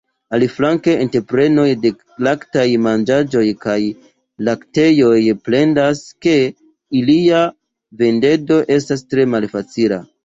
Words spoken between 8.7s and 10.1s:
estas tre malfacila.